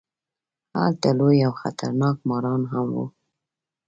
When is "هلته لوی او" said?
0.79-1.53